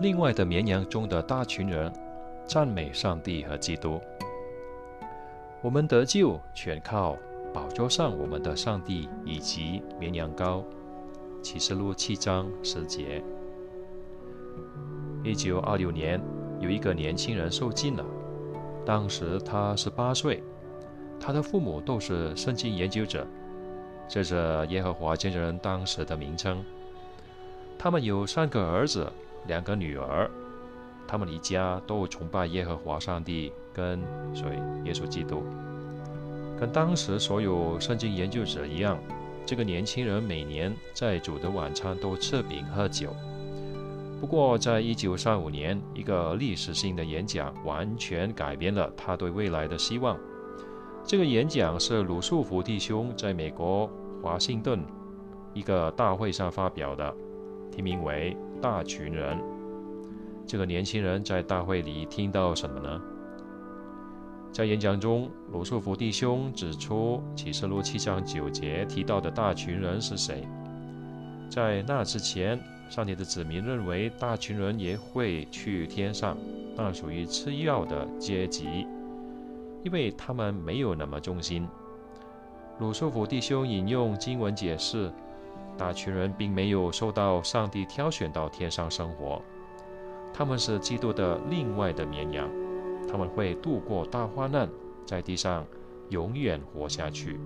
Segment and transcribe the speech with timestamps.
[0.00, 1.92] 另外的绵羊中的大群人
[2.46, 4.00] 赞美上帝和基督。
[5.62, 7.16] 我们得救全靠
[7.52, 10.62] 宝座上我们的上帝以及绵羊羔。
[11.42, 13.22] 启示录七章十节。
[15.22, 16.20] 一九二六年，
[16.58, 18.04] 有一个年轻人受尽了，
[18.84, 20.42] 当时他十八岁，
[21.20, 23.24] 他的父母都是圣经研究者，
[24.08, 26.64] 这是耶和华见证人当时的名称。
[27.78, 29.06] 他们有三个儿子，
[29.46, 30.30] 两个女儿，
[31.06, 34.00] 他们一家都崇拜耶和华上帝，跟
[34.34, 35.42] 所以耶稣基督。
[36.58, 38.98] 跟当时所有圣经研究者一样，
[39.44, 43.14] 这个年轻人每年在主的晚餐都吃饼喝酒。
[44.18, 50.16] 不过，在一九三五年，一个历史性的演讲完全改变了他对未来的希望。
[51.04, 53.88] 这个演讲是鲁素福弟兄在美国
[54.22, 54.82] 华盛顿
[55.52, 57.14] 一个大会上发表的，
[57.70, 59.36] 题名为《大群人》。
[60.46, 63.00] 这个年轻人在大会里听到什么呢？
[64.52, 70.46] 在演讲中，鲁素福弟兄指出，启示录七章九节提到的大群人是谁？
[71.50, 72.60] 在那之前。
[72.88, 76.38] 上帝的子民认为大群人也会去天上，
[76.76, 78.86] 那属于次要的阶级，
[79.82, 81.66] 因为他们没有那么忠心。
[82.78, 85.10] 鲁素福弟兄引用经文解释，
[85.76, 89.42] 大群人并没有受到上帝挑选到天上生活，
[90.32, 92.48] 他们是基督的另外的绵羊，
[93.10, 94.68] 他们会度过大患难，
[95.04, 95.66] 在地上
[96.10, 97.38] 永远活下去。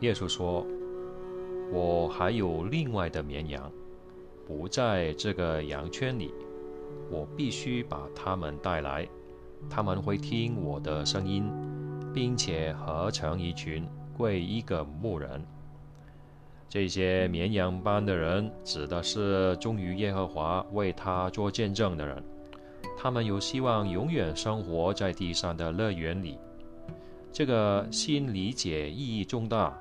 [0.00, 0.66] 耶稣说
[1.72, 3.70] ：“我还有另外的绵羊。”
[4.46, 6.32] 不在这个羊圈里，
[7.10, 9.08] 我必须把他们带来。
[9.68, 11.50] 他们会听我的声音，
[12.14, 13.84] 并且合成一群，
[14.16, 15.44] 归一个牧人。
[16.68, 22.22] 这些绵羊般的人，指的是忠于耶和华、为他做见证的人。
[22.98, 26.38] 他们有希望永远生活在地上的乐园里。
[27.32, 29.76] 这个新理解意义重大。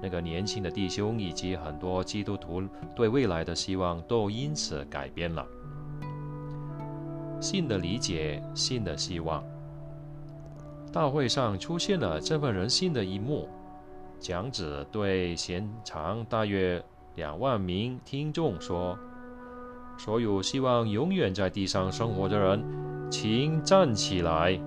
[0.00, 2.62] 那个年轻的弟兄以及很多基督徒
[2.94, 5.44] 对未来的希望都因此改变了。
[7.40, 9.42] 新的理解，新的希望。
[10.92, 13.48] 大会上出现了振奋人心的一幕。
[14.20, 16.82] 讲者对现场大约
[17.14, 18.98] 两万名听众说
[19.98, 22.62] ：“所有希望永远在地上生活的人，
[23.10, 24.60] 请站起来。”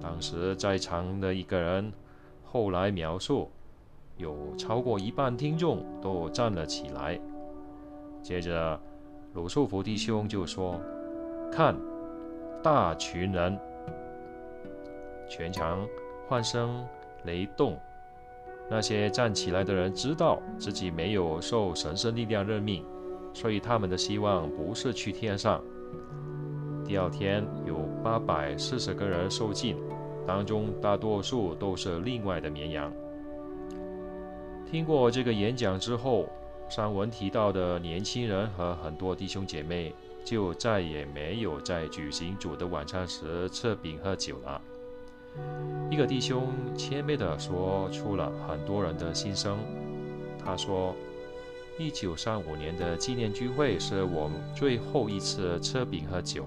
[0.00, 1.92] 当时在场的一个人
[2.44, 3.50] 后来描述。
[4.18, 7.18] 有超过一半听众都站了起来。
[8.22, 8.78] 接着，
[9.32, 10.78] 鲁素福弟兄就说
[11.50, 11.74] ：“看，
[12.62, 13.58] 大群人！”
[15.28, 15.84] 全场
[16.28, 16.86] 欢声
[17.24, 17.76] 雷动。
[18.70, 22.84] 那些站起来的人知道自己没有受神圣力量任命，
[23.34, 25.62] 所以他们的希望不是去天上。
[26.84, 29.76] 第二天，有八百四十个人受尽，
[30.26, 32.92] 当中大多数都是另外的绵羊。
[34.70, 36.28] 听过这个演讲之后，
[36.68, 39.94] 上文提到的年轻人和很多弟兄姐妹
[40.24, 44.60] 就再也没有在举行主的晚餐时吃饼喝酒了。
[45.90, 49.58] 一个弟兄谦卑地说出了很多人的心声。
[50.44, 50.94] 他说
[51.78, 56.44] ：“一九三五年的纪念聚会是我最后一次吃饼喝酒。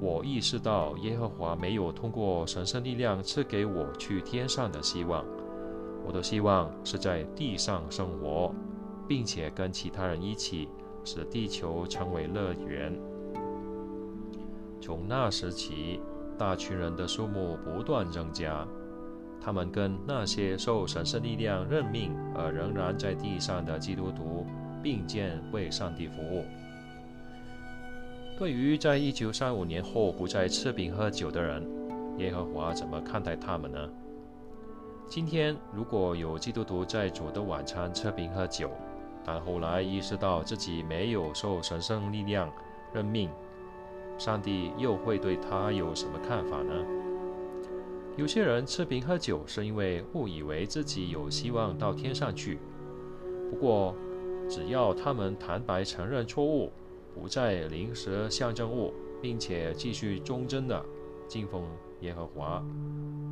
[0.00, 5.24] 我意识到耶和华没有通过神圣力量赐给我去天上的希望。”
[6.06, 8.54] 我的希望是在地上生活，
[9.06, 10.66] 并且跟其他人一起
[11.04, 12.98] 使地球成为乐园。
[14.80, 16.00] 从那时起，
[16.40, 18.66] 大群人的数目不断增加，
[19.42, 24.46] 他们跟那些受神圣力量任命而仍然在地上的基督徒
[24.82, 26.46] 并肩为上帝服务。
[28.38, 31.62] 对于在一九三五年后不再吃饼喝酒的人，
[32.16, 33.78] 耶和华怎么看待他们呢？
[35.10, 38.70] 今天，如果有基督徒在主的晚餐吃饼喝酒，
[39.22, 42.50] 但后来意识到自己没有受神圣力量
[42.94, 43.28] 任命，
[44.20, 46.74] 上帝又会对他有什么看法呢？
[48.18, 52.58] 有些人吃饼喝酒是因为误以为自己有希望到天上去。
[53.50, 53.96] 不过，
[54.46, 56.70] 只要他们坦白承认错误，
[57.14, 60.84] 不再临时象征物，并且继续忠贞的
[61.26, 61.64] 敬奉
[62.00, 62.62] 耶和华。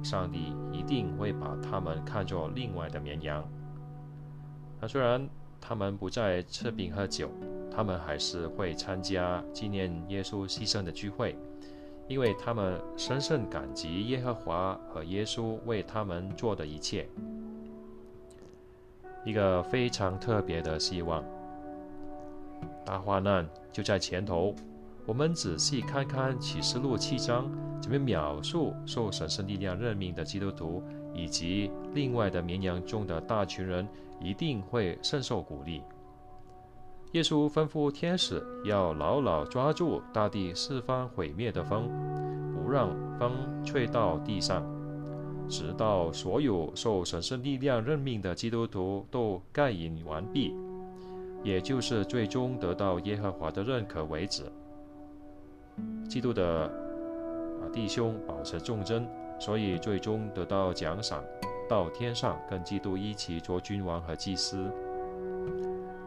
[0.03, 3.47] 上帝一定会把他们看作另外的绵羊。
[4.81, 5.29] 那虽然
[5.61, 7.31] 他们不再吃饼喝酒，
[7.71, 11.37] 他们还是会参加纪念耶稣牺牲的聚会，
[12.07, 17.09] 因为他们深深感激耶和华和耶稣为他们做的一切。
[19.25, 21.25] 一个非常特别的希望。
[22.85, 24.55] 大患难就在前头。
[25.05, 27.51] 我们仔细看看启示录七章，
[27.81, 30.83] 怎么描述受神圣力量任命的基督徒，
[31.15, 33.89] 以及另外的绵羊中的大群人，
[34.21, 35.83] 一定会深受鼓励。
[37.13, 41.89] 耶稣吩咐天使要牢牢抓住大地四方毁灭的风，
[42.53, 43.33] 不让风
[43.65, 44.63] 吹到地上，
[45.49, 50.55] 直到所有受神圣力量任命的基督徒都盖印完毕，
[51.43, 54.43] 也就是最终得到耶和华的认可为止。
[56.11, 59.09] 基督的啊弟兄保持忠贞，
[59.41, 61.25] 所以最终得到奖赏，
[61.67, 64.71] 到天上跟基督一起做君王和祭司。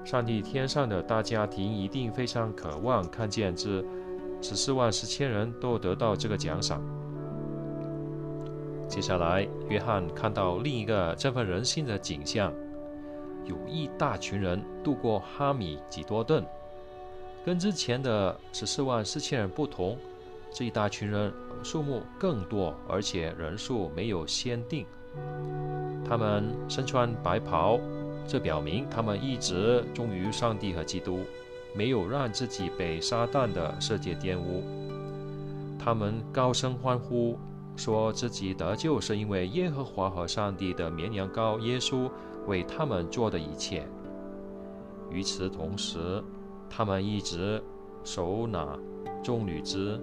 [0.03, 3.83] 上帝天上的大家庭一定非常渴望看见这
[4.41, 6.81] 十四万四千人都得到这个奖赏。
[8.87, 12.51] 接下来，约翰看到另一个振奋人心的景象：
[13.45, 16.43] 有一大群人渡过哈米吉多顿。
[17.45, 19.97] 跟之前的十四万四千人不同，
[20.51, 21.31] 这一大群人
[21.63, 24.85] 数目更多，而且人数没有限定。
[26.03, 27.79] 他们身穿白袍，
[28.27, 31.19] 这表明他们一直忠于上帝和基督，
[31.75, 34.63] 没有让自己被撒旦的世界玷污。
[35.77, 37.37] 他们高声欢呼，
[37.75, 42.09] 说自己得救是因为耶和华和上帝的绵羊羔耶稣
[42.47, 43.85] 为他们做的一切。
[45.09, 46.23] 与此同时，
[46.69, 47.61] 他们一直
[48.03, 48.77] 手拿
[49.21, 49.99] 棕榈枝，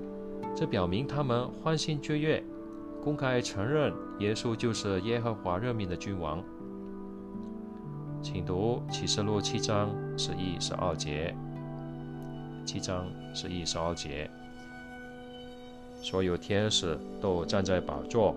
[0.55, 2.45] 这表明他们欢欣雀跃，
[3.03, 6.45] 公开承认耶稣就是耶和华任命的君王。
[8.31, 9.89] 请读启示录七章
[10.19, 11.35] 十一、十二节。
[12.67, 14.29] 七章十一、十二节，
[16.03, 18.37] 所有天使都站在宝座、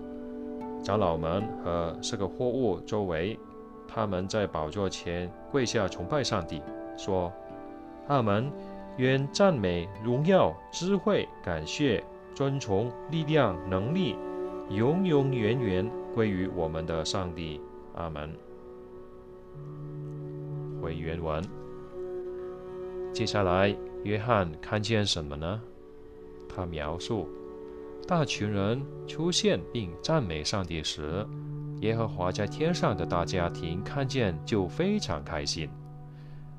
[0.82, 3.38] 长老们和四个货物周围，
[3.86, 6.62] 他们在宝座前跪下崇拜上帝，
[6.98, 7.30] 说。
[8.08, 8.50] 阿门！
[8.96, 12.02] 愿赞美、荣耀、智慧、感谢、
[12.34, 14.16] 尊崇、力量、能力，
[14.70, 17.60] 永永远远归于我们的上帝。
[17.94, 18.34] 阿门。
[20.82, 21.44] 回原文。
[23.14, 25.62] 接下来，约翰看见什么呢？
[26.50, 27.30] 他描述
[28.08, 31.26] 大群人出现并赞美上帝时，
[31.82, 35.70] 耶和华在天上的大家庭看见就非常开心。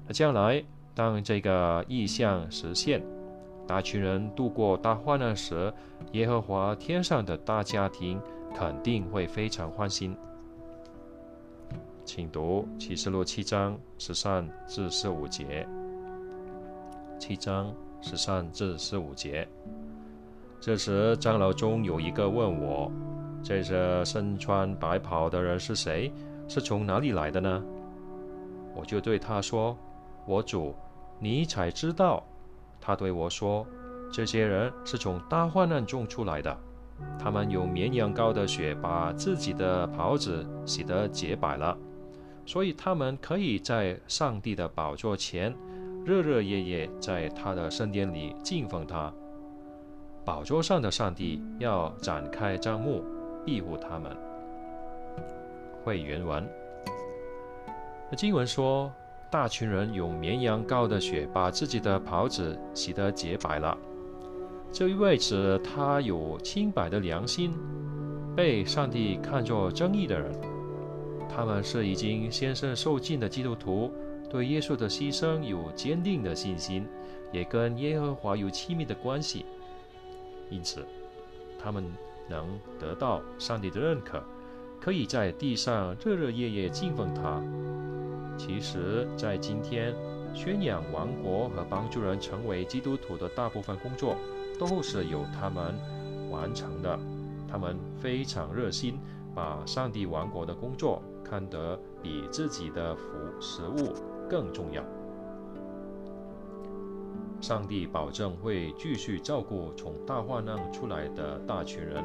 [0.06, 0.64] 那将来。
[0.94, 3.02] 当这个意象实现，
[3.66, 5.72] 大群人度过大患难时，
[6.12, 8.20] 耶和华天上的大家庭
[8.54, 10.14] 肯定会非常欢心。
[12.04, 15.66] 请读启示录七章十三至十五节。
[17.18, 19.48] 七章十三至十五节。
[20.60, 22.90] 这时，长老中有一个问我
[23.42, 26.12] ：“这些身穿白袍的人是谁？
[26.48, 27.62] 是从哪里来的呢？”
[28.74, 29.76] 我就对他说。
[30.26, 30.74] 我主，
[31.18, 32.22] 你才知道。
[32.80, 33.66] 他对我说
[34.12, 36.56] ：“这些人是从大患难中出来的，
[37.18, 41.76] 他们用绵羊羔的血把自己的袍子洗得洁白了，
[42.44, 45.54] 所以他们可以在上帝的宝座前
[46.04, 49.12] 热热夜夜在他的圣殿里敬奉他。
[50.24, 53.04] 宝座上的上帝要展开帐幕
[53.44, 54.16] 庇护他们。”
[55.84, 56.48] 会原文。
[58.16, 58.92] 经文说。
[59.30, 63.74] 大群人用绵羊羔的血把自己的袍子洗得洁白了，
[64.70, 67.54] 这意味着他有清白的良心，
[68.36, 70.30] 被上帝看作正义的人。
[71.34, 73.90] 他们是已经先生受尽的基督徒，
[74.28, 76.86] 对耶稣的牺牲有坚定的信心，
[77.32, 79.46] 也跟耶和华有亲密的关系，
[80.50, 80.84] 因此
[81.58, 81.84] 他们
[82.28, 84.22] 能得到上帝的认可，
[84.78, 87.42] 可以在地上日日夜夜敬奉他。
[88.36, 89.94] 其实，在今天，
[90.34, 94.16] 宣扬王国和帮助人成为基督徒的大部分工作，
[94.58, 95.74] 都是由他们
[96.30, 96.98] 完成的。
[97.48, 98.98] 他们非常热心，
[99.34, 103.04] 把上帝王国的工作看得比自己的服
[103.40, 103.94] 食物
[104.28, 104.82] 更重要。
[107.40, 112.04] 上帝保证会继续照顾从大患难出来的大群人。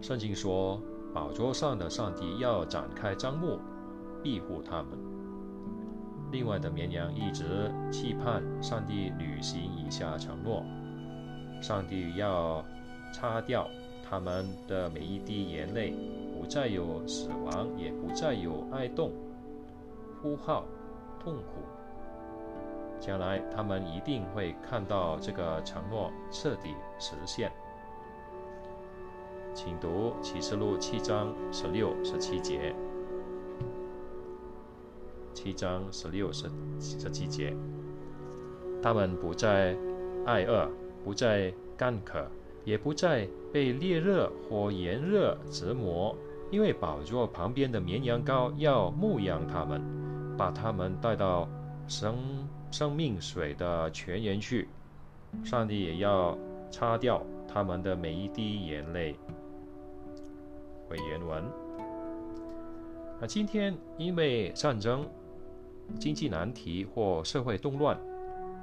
[0.00, 0.80] 圣经说，
[1.12, 3.58] 宝座上的上帝要展开帐幕。
[4.22, 4.90] 庇护他们。
[6.30, 10.62] 另外的绵羊一直期盼上帝履行以下承诺：
[11.62, 12.62] 上帝要
[13.14, 13.66] 擦掉
[14.10, 15.94] 他们的每一滴眼泪，
[16.36, 19.12] 不再有死亡，也不再有哀痛、
[20.20, 20.64] 呼号、
[21.22, 21.62] 痛苦。
[22.98, 27.52] 将来他们一定会看到这个承诺彻底实现。
[29.54, 32.74] 请读启示录七章十六、十七节。
[35.32, 36.50] 七章十六十
[36.80, 37.56] 十七节，
[38.82, 39.76] 他们不再
[40.26, 40.68] 挨饿，
[41.04, 42.26] 不再干渴，
[42.64, 46.16] 也不再被烈热或炎热折磨，
[46.50, 49.80] 因为宝座旁边的绵羊羔要牧养他们，
[50.36, 51.48] 把他们带到
[51.88, 52.16] 生
[52.70, 54.68] 生命水的泉源去。
[55.44, 56.36] 上帝也要
[56.70, 59.14] 擦掉他们的每一滴眼泪。
[60.88, 61.44] 为原文。
[63.20, 65.06] 那今天因为战争、
[65.98, 67.96] 经济难题或社会动乱，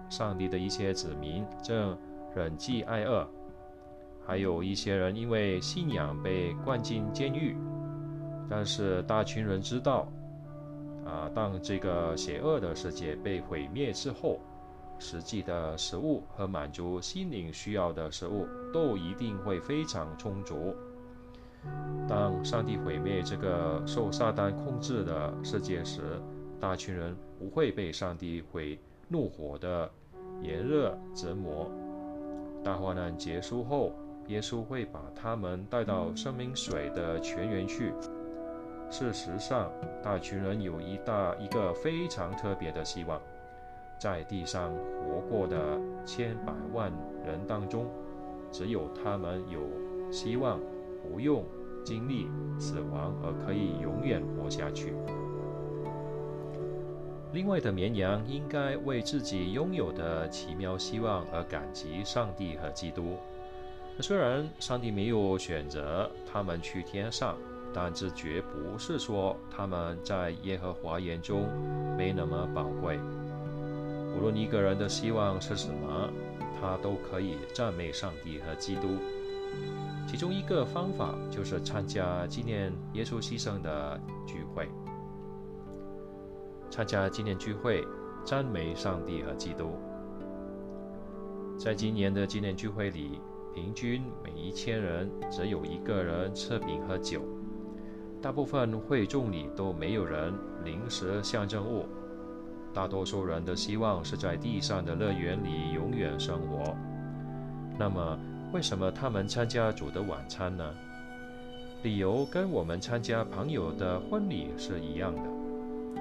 [0.10, 1.98] 上帝的一些子民正
[2.36, 3.26] 忍饥挨饿，
[4.28, 7.56] 还有一些人因为信仰被关进监狱。
[8.50, 10.08] 但是大群人知道，
[11.06, 14.40] 啊，当这个邪恶的世界被毁灭之后，
[15.00, 20.76] 实际的食物和满足心灵需要的食物都一定会非常充足。
[22.08, 26.02] 当上帝毁灭这个受撒旦控制的世界时，
[26.60, 29.90] 大群人不会被上帝会怒火的
[30.42, 31.70] 炎热折磨。
[32.64, 33.92] 大患难结束后，
[34.28, 37.94] 耶稣会把他们带到生命水的泉源去。
[38.90, 43.22] 事实上，大群人有一大一个非常特别的希望，
[44.00, 46.92] 在地上活过的千百万
[47.26, 47.86] 人当中，
[48.52, 49.62] 只有他们有
[50.12, 50.60] 希望。
[51.10, 51.46] 不用
[51.86, 52.28] 经历
[52.60, 54.94] 死亡而可以永远活下去。
[57.32, 63.16] 另外的绵羊应该为自己拥有的奇妙希望而感激上帝和基督。
[64.00, 67.36] 虽然上帝没有选择他们去天上，
[67.74, 71.48] 但这绝不是说他们在耶和华眼中
[71.98, 73.00] 没那么宝贵。
[74.16, 76.10] 无论一个人的希望是什么，
[76.60, 78.88] 他都可以赞美上帝和基督。
[80.08, 84.70] 其中一个方法就是参加纪念耶稣牺牲的聚会。
[86.70, 87.84] 参加纪念聚会，
[88.24, 89.72] 赞美上帝和基督。
[91.58, 93.20] 在今年的纪念聚会里，
[93.58, 97.24] 平均每一千人只有一个人吃饼喝酒，
[98.22, 100.32] 大部分会众里都没有人
[100.64, 101.88] 临时象征物。
[102.72, 106.78] 大多数人的希望是在地上的乐园里永远生活。
[107.80, 108.20] 那么。
[108.54, 110.74] 为什么他们参加主的晚餐呢？
[111.84, 115.22] 理由跟我们参加朋友的婚礼是一样的。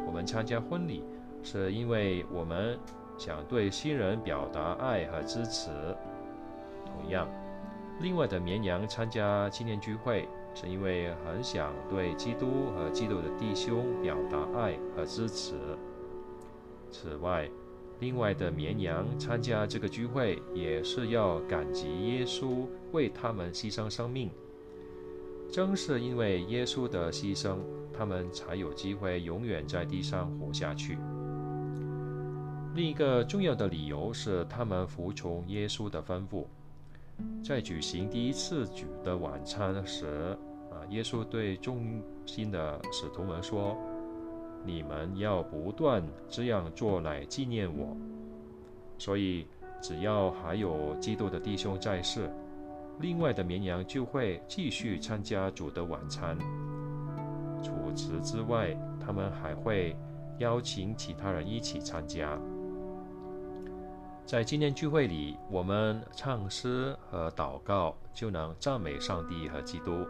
[0.06, 1.02] 我们参加婚礼
[1.42, 2.78] 是因为我们
[3.18, 5.70] 想对新人表达爱和支持。
[6.84, 7.28] 同样，
[8.00, 15.54] 另外的绵羊参加纪念聚会是因为很想对基督和基督的弟兄表达爱和支持。
[16.90, 17.48] 此外，
[18.00, 24.30] 另外的绵羊参加这个聚会，也是要感激耶稣为他们牺牲生命。
[25.50, 27.58] 正是因为耶稣的牺牲，
[27.92, 30.98] 他们才有机会永远在地上活下去。
[32.74, 36.44] 另一个重要的理由是，他们服从耶稣的吩咐。
[37.42, 40.36] 在举行第一次主的晚餐时，
[40.70, 43.76] 啊，耶稣对众心的使徒们说。
[44.64, 47.96] 你们要不断这样做来纪念我，
[48.98, 49.46] 所以
[49.80, 52.28] 只要还有基督的弟兄在世，
[52.98, 56.36] 另外的绵羊就会继续参加主的晚餐。
[57.62, 59.96] 除此之外，他们还会
[60.40, 62.36] 邀请其他人一起参加。
[64.26, 70.04] 在纪念聚会里，我们唱诗和祷告，就能赞美上帝和基督。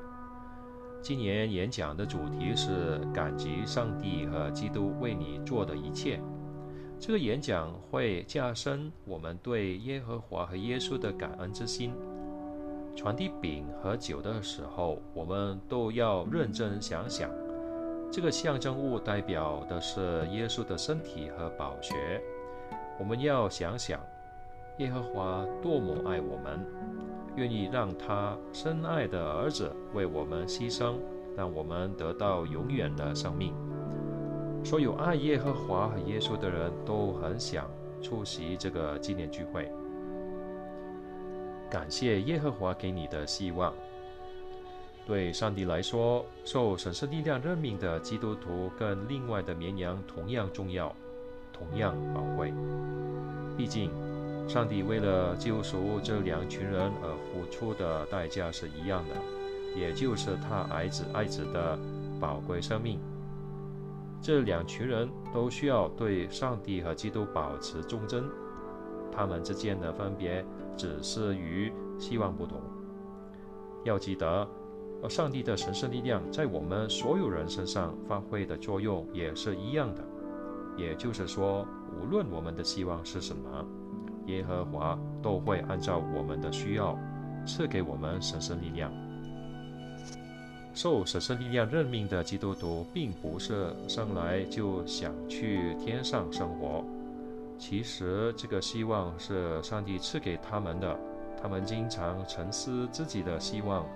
[1.02, 6.18] 今年演讲的主题是感激上帝和基督为你做的一切。
[6.99, 11.92] 这个演讲会加深我们对耶和华和耶稣的感恩之心。
[12.96, 17.30] 传递饼和酒的时候，我们都要认真想想，
[18.11, 22.23] 这个象征物代表的是耶稣的身体和宝血。
[22.98, 24.00] 我们要想想，
[24.78, 26.64] 耶和华多么爱我们。
[27.36, 30.94] 愿意让他深爱的儿子为我们牺牲，
[31.36, 33.54] 让我们得到永远的生命。
[34.64, 39.70] 所有爱耶和华和耶稣的人都很想出席这个纪念聚会。
[41.68, 43.72] 感谢耶和华给你的希望。
[45.04, 50.90] 对上帝来说，受神圣力量任命的基督徒跟另外的绵羊同样重要，
[51.56, 52.52] 同样宝贵。
[53.56, 53.90] 毕竟。
[54.48, 59.16] 上帝为了救赎这两群人而付出的代价是一样的，
[59.76, 61.76] 也就是他爱子爱子的
[62.20, 63.00] 宝贵生命。
[64.22, 68.22] 这两群人都需要对上帝和基督保持忠贞，
[69.10, 70.46] 他们之间的分别
[70.76, 72.60] 只是与希望不同。
[73.82, 74.48] 要记得，
[75.08, 80.04] 上帝的神圣力量在我们所有人身上发挥的作用也是一样的。
[80.76, 81.66] 也就是说，
[82.00, 83.64] 无论我们的希望是什么。
[84.26, 86.99] 耶和华都会按照我们的需要
[87.47, 88.92] 赐给我们神圣力量。
[90.75, 96.85] 受神圣力量任命的基督徒，并不是生来就想去天上生活。
[97.56, 100.99] 其实，这个希望是上帝赐给他们的。
[101.40, 103.87] 他们经常沉思自己的希望，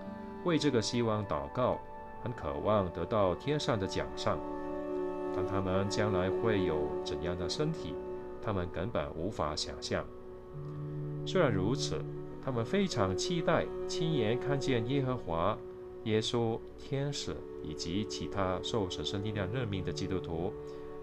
[0.44, 1.78] 为这个希望祷告，
[2.22, 4.38] 很渴望得到天上的奖赏。
[5.34, 7.94] 但他们将来会有怎样的身体，
[8.42, 10.04] 他们根本无法想象。
[11.26, 12.02] 虽然如此，
[12.44, 15.56] 他们非常期待亲眼看见耶和华、
[16.04, 20.52] 耶稣、天使以及其他受神圣力量任命的基督徒，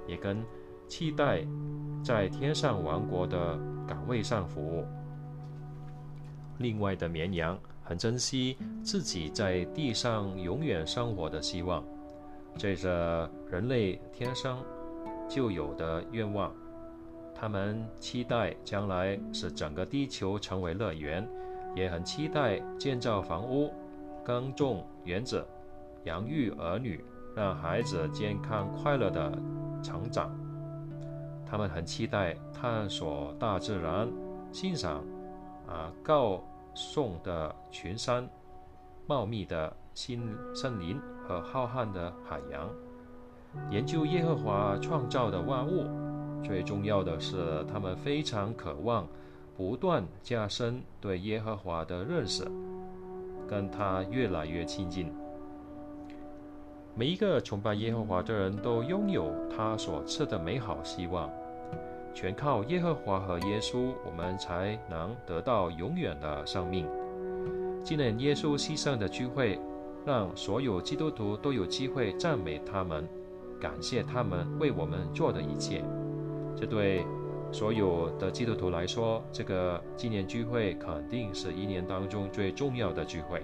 [0.08, 0.44] 也跟
[0.88, 1.46] 期待
[2.04, 4.86] 在天上王国的岗位上服务。
[6.58, 11.84] 另外的绵羊很珍惜自己在地上永远生活的希望。
[12.58, 12.88] 这是
[13.50, 14.58] 人类天生
[15.30, 16.52] 就有的愿望，
[17.36, 21.28] 他们期待将来使整个地球成为乐园，
[21.76, 23.72] 也很期待建造房屋、
[24.26, 25.46] 耕种园子、
[26.06, 27.04] 养育儿女，
[27.36, 29.32] 让孩子健康快乐的
[29.84, 30.36] 成长。
[31.46, 34.10] 他们很期待探索大自然，
[34.52, 35.06] 欣赏
[35.68, 36.44] 啊高
[36.76, 38.28] 耸的群山、
[39.06, 40.22] 茂密的新
[40.54, 41.02] 森林。
[41.28, 42.70] 和浩瀚的海洋，
[43.72, 45.86] 研究耶和华创造的万物。
[46.42, 49.06] 最重要的是，他们非常渴望
[49.58, 52.48] 不断加深对耶和华的认识，
[53.46, 55.12] 跟他越来越亲近。
[56.96, 61.30] 每一个崇拜耶和华的人都拥有他所赐的美好希望。
[62.14, 66.88] 全靠耶和华和耶稣，我们才能得到永远的生命。
[67.84, 69.60] 纪念耶稣牺牲的聚会。
[70.08, 73.06] 让所有基督徒都有机会赞美他们，
[73.60, 75.84] 感谢他们为我们做的一切。
[76.56, 77.06] 这对
[77.52, 83.44] 所有的基督徒来说，这个纪念聚会肯定是一年当中最重要的聚会。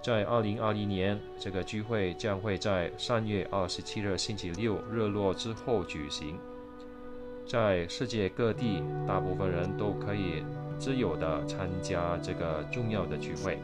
[0.00, 6.38] 在二零二零年，这个聚会将会在三月二十七日星期六日落之后举行。
[7.44, 10.44] 在世界各地，大部分人都可以
[10.78, 13.58] 自由地参加这个重要的聚会。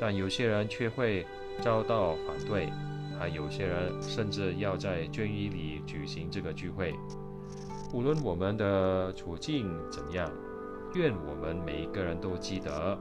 [0.00, 1.26] 但有些人却会
[1.60, 2.72] 遭到反对，
[3.18, 6.94] 还有些人甚至要在监狱里举行这个聚会。
[7.92, 10.32] 无论我们的处境怎样，
[10.94, 12.98] 愿我们每一个人都记得，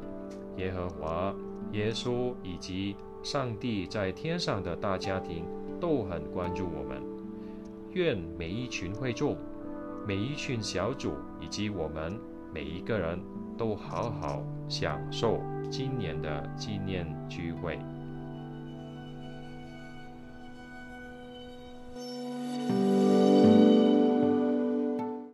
[0.57, 1.33] 耶和华、
[1.71, 5.45] 耶稣以及上帝在天上的大家庭
[5.79, 7.01] 都很关注我们。
[7.93, 9.37] 愿每一群会众、
[10.05, 12.19] 每一群小组以及我们
[12.53, 13.17] 每一个人
[13.57, 15.39] 都好好享受。
[15.69, 17.79] 今年的纪念聚会。